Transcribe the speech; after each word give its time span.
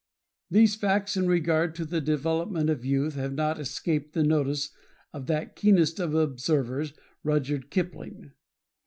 These 0.49 0.73
facts 0.75 1.15
in 1.15 1.27
regard 1.27 1.75
to 1.75 1.85
the 1.85 2.01
development 2.01 2.71
of 2.71 2.83
youth 2.83 3.13
have 3.13 3.35
not 3.35 3.59
escaped 3.59 4.13
the 4.13 4.23
notice 4.23 4.71
of 5.13 5.27
that 5.27 5.55
keenest 5.55 5.99
of 5.99 6.15
observers, 6.15 6.93
Rudyard 7.23 7.69
Kipling. 7.69 8.31